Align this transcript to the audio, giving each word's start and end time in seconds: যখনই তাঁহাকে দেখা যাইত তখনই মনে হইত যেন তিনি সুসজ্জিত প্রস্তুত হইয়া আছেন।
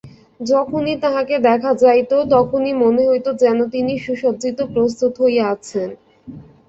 যখনই 0.39 0.95
তাঁহাকে 1.03 1.35
দেখা 1.47 1.71
যাইত 1.83 2.11
তখনই 2.33 2.73
মনে 2.83 3.03
হইত 3.09 3.27
যেন 3.41 3.57
তিনি 3.73 3.93
সুসজ্জিত 4.05 4.59
প্রস্তুত 4.73 5.13
হইয়া 5.23 5.45
আছেন। 5.53 5.89